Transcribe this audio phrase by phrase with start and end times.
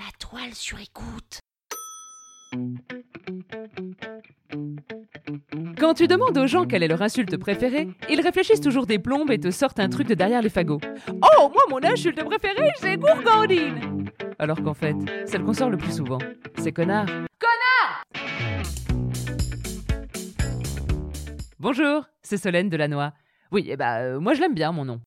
[0.00, 1.40] La toile sur écoute.
[5.78, 9.30] Quand tu demandes aux gens quelle est leur insulte préférée, ils réfléchissent toujours des plombes
[9.30, 10.80] et te sortent un truc de derrière les fagots.
[11.10, 15.94] Oh, moi, mon insulte préférée, c'est gourgandine Alors qu'en fait, celle qu'on sort le plus
[15.94, 16.18] souvent,
[16.56, 17.04] c'est connard.
[17.04, 18.02] Connard
[21.58, 23.10] Bonjour, c'est Solène Delannoy.
[23.52, 25.02] Oui, et bah, euh, moi je l'aime bien, mon nom.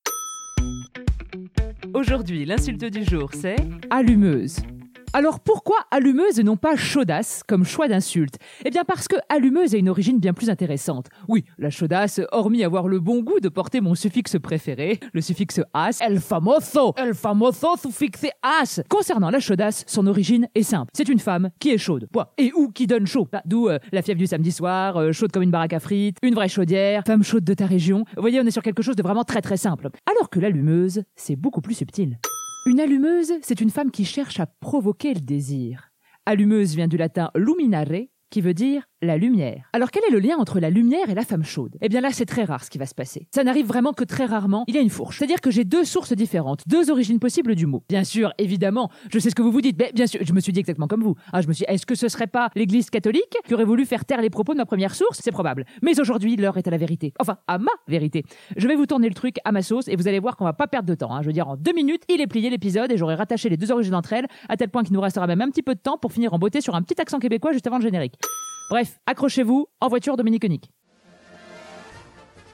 [1.96, 3.56] Aujourd'hui, l'insulte du jour, c'est
[3.90, 4.60] allumeuse.
[5.16, 8.40] Alors pourquoi allumeuse et non pas chaudasse comme choix d'insulte?
[8.66, 11.06] Eh bien parce que allumeuse a une origine bien plus intéressante.
[11.28, 15.62] Oui, la chaudasse, hormis avoir le bon goût de porter mon suffixe préféré, le suffixe
[15.76, 18.82] as, el famoso, el famoso suffixe as.
[18.90, 20.90] Concernant la chaudasse, son origine est simple.
[20.96, 22.10] C'est une femme qui est chaude.
[22.40, 25.32] Et où qui donne chaud Bah, D'où euh, la fièvre du samedi soir, euh, chaude
[25.32, 28.04] comme une baraque à frites, une vraie chaudière, femme chaude de ta région.
[28.16, 29.90] Vous voyez, on est sur quelque chose de vraiment très très simple.
[30.10, 32.18] Alors que l'allumeuse, c'est beaucoup plus subtil.
[32.66, 35.92] Une allumeuse, c'est une femme qui cherche à provoquer le désir.
[36.26, 39.70] Allumeuse vient du latin luminare, qui veut dire la lumière.
[39.74, 41.78] Alors quel est le lien entre la lumière et la femme chaude?
[41.82, 43.28] Eh bien là, c'est très rare ce qui va se passer.
[43.32, 44.64] Ça n'arrive vraiment que très rarement.
[44.68, 45.20] Il y a une fourche.
[45.20, 47.84] C'est-à-dire que j'ai deux sources différentes, deux origines possibles du mot.
[47.90, 50.40] Bien sûr, évidemment, je sais ce que vous vous dites, mais bien sûr, je me
[50.40, 51.16] suis dit exactement comme vous.
[51.32, 54.06] Ah, je me suis est-ce que ce serait pas l'Église catholique qui aurait voulu faire
[54.06, 55.20] taire les propos de ma première source?
[55.24, 55.66] C'est probable.
[55.82, 57.14] Mais aujourd'hui, l'heure est à la vérité.
[57.20, 58.24] Enfin, à ma vérité.
[58.58, 60.54] Je vais vous tourner le truc à ma sauce et vous allez voir qu'on va
[60.54, 61.14] pas perdre de temps.
[61.14, 61.22] hein.
[61.22, 63.72] Je veux dire, en deux minutes, il est plié l'épisode et j'aurai rattaché les deux
[63.72, 65.98] origines entre elles, à tel point qu'il nous restera même un petit peu de temps
[65.98, 68.16] pour finir en beauté sur un petit accent québécois juste avant le générique.
[68.70, 70.72] Bref, accrochez-vous, en voiture Dominique Unique.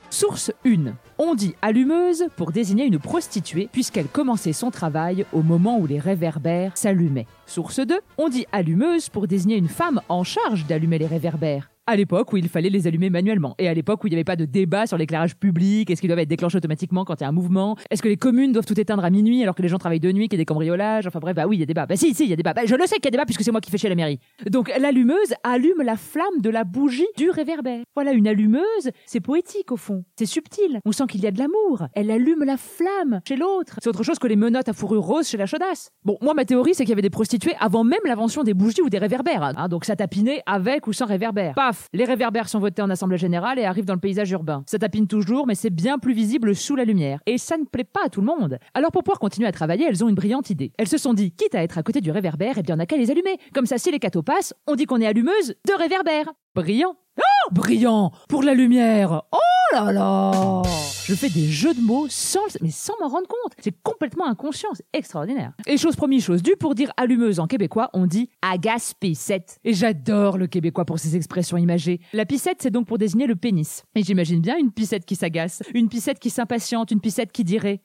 [0.10, 0.96] Source 1.
[1.20, 6.00] On dit allumeuse pour désigner une prostituée puisqu'elle commençait son travail au moment où les
[6.00, 7.28] réverbères s'allumaient.
[7.46, 8.00] Source 2.
[8.18, 11.70] On dit allumeuse pour désigner une femme en charge d'allumer les réverbères.
[11.90, 14.24] À l'époque où il fallait les allumer manuellement et à l'époque où il n'y avait
[14.24, 17.26] pas de débat sur l'éclairage public, est-ce qu'ils doivent être déclenchés automatiquement quand il y
[17.26, 19.70] a un mouvement, est-ce que les communes doivent tout éteindre à minuit alors que les
[19.70, 21.64] gens travaillent de nuit, qu'il y a des cambriolages, enfin bref, bah oui, il y
[21.64, 21.88] a débat.
[21.88, 22.54] Bah si, si, il y a débat.
[22.54, 23.96] Bah, je le sais qu'il y a débat puisque c'est moi qui fais chez la
[23.96, 24.20] mairie.
[24.52, 27.82] Donc l'allumeuse allume la flamme de la bougie du réverbère.
[27.96, 31.40] Voilà, une allumeuse, c'est poétique au fond, c'est subtil, on sent qu'il y a de
[31.40, 31.88] l'amour.
[31.96, 33.80] Elle allume la flamme chez l'autre.
[33.82, 35.90] C'est autre chose que les menottes à fourrure rose chez la chaudasse.
[36.06, 38.84] Bon, moi ma théorie c'est qu'il y avait des prostituées avant même l'invention des bougies
[38.84, 39.42] ou des réverbères.
[39.42, 39.68] hein.
[39.70, 41.56] donc ça tapinait avec ou sans réverbère.
[41.94, 44.64] Les réverbères sont votés en assemblée générale et arrivent dans le paysage urbain.
[44.68, 47.22] Ça tapine toujours, mais c'est bien plus visible sous la lumière.
[47.26, 48.60] Et ça ne plaît pas à tout le monde.
[48.74, 50.72] Alors pour pouvoir continuer à travailler, elles ont une brillante idée.
[50.78, 52.86] Elles se sont dit, quitte à être à côté du réverbère, eh bien on n'a
[52.86, 53.38] qu'à les allumer.
[53.54, 56.32] Comme ça, si les cathos passent, on dit qu'on est allumeuse de réverbère.
[56.56, 56.96] Brillant.
[57.18, 60.62] Oh, brillant Pour la lumière Oh là là
[61.10, 63.54] Je fais des jeux de mots sans, mais sans m'en rendre compte.
[63.58, 65.54] C'est complètement inconscient, c'est extraordinaire.
[65.66, 69.58] Et chose promise, chose due, pour dire allumeuse en québécois, on dit agace pissette.
[69.64, 72.00] Et j'adore le québécois pour ses expressions imagées.
[72.14, 73.82] La pissette, c'est donc pour désigner le pénis.
[73.96, 77.82] Et j'imagine bien une pissette qui s'agace, une pissette qui s'impatiente, une pissette qui dirait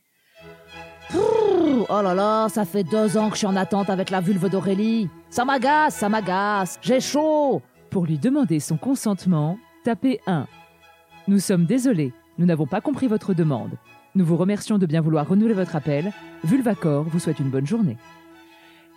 [1.14, 4.50] Oh là là, ça fait deux ans que je suis en attente avec la vulve
[4.50, 5.08] d'Aurélie.
[5.30, 7.62] Ça m'agace, ça m'agace, j'ai chaud.
[7.88, 10.46] Pour lui demander son consentement, tapez 1.
[11.26, 13.72] Nous sommes désolés, nous n'avons pas compris votre demande.
[14.14, 16.12] Nous vous remercions de bien vouloir renouveler votre appel.
[16.44, 17.96] Vulvacor vous souhaite une bonne journée.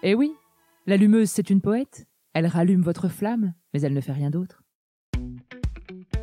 [0.03, 0.31] Eh oui,
[0.85, 2.05] l'allumeuse, c'est une poète.
[2.33, 4.63] Elle rallume votre flamme, mais elle ne fait rien d'autre.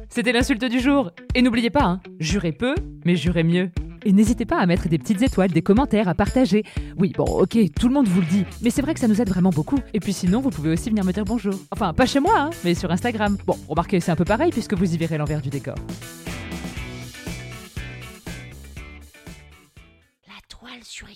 [0.09, 1.11] C'était l'insulte du jour.
[1.35, 3.71] Et n'oubliez pas, hein, jurez peu, mais jurez mieux.
[4.05, 6.63] Et n'hésitez pas à mettre des petites étoiles, des commentaires, à partager.
[6.99, 9.21] Oui, bon, ok, tout le monde vous le dit, mais c'est vrai que ça nous
[9.21, 9.81] aide vraiment beaucoup.
[9.93, 11.55] Et puis sinon, vous pouvez aussi venir me dire bonjour.
[11.73, 13.37] Enfin, pas chez moi, hein, mais sur Instagram.
[13.47, 15.75] Bon, remarquez, c'est un peu pareil puisque vous y verrez l'envers du décor.